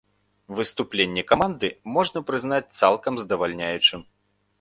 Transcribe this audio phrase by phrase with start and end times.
[0.59, 4.01] Выступленне каманды можна прызнаць цалкам здавальняючым.